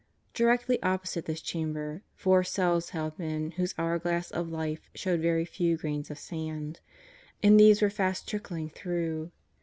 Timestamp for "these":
7.59-7.83